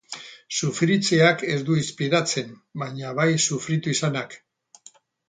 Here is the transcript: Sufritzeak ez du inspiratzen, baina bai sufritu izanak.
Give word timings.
Sufritzeak 0.59 1.43
ez 1.55 1.57
du 1.67 1.75
inspiratzen, 1.81 2.49
baina 2.85 3.13
bai 3.21 3.29
sufritu 3.45 3.95
izanak. 3.97 4.35